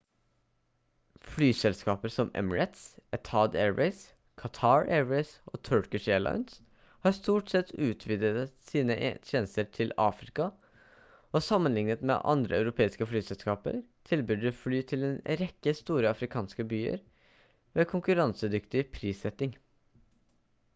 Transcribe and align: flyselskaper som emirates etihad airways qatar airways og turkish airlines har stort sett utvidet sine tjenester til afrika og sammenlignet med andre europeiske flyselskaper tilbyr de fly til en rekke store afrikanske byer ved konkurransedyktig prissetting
flyselskaper 1.31 2.09
som 2.13 2.29
emirates 2.39 2.85
etihad 3.17 3.55
airways 3.63 3.99
qatar 4.43 4.87
airways 4.95 5.33
og 5.51 5.59
turkish 5.67 6.09
airlines 6.15 6.55
har 7.03 7.13
stort 7.17 7.51
sett 7.53 7.73
utvidet 7.87 8.33
sine 8.71 8.97
tjenester 9.29 9.69
til 9.77 9.93
afrika 10.07 10.47
og 11.37 11.45
sammenlignet 11.49 12.01
med 12.11 12.29
andre 12.33 12.57
europeiske 12.63 13.09
flyselskaper 13.11 13.77
tilbyr 14.13 14.41
de 14.47 14.53
fly 14.63 14.79
til 14.93 15.05
en 15.11 15.19
rekke 15.43 15.75
store 15.83 16.15
afrikanske 16.17 16.65
byer 16.73 17.05
ved 17.77 17.87
konkurransedyktig 17.93 18.83
prissetting 18.97 19.55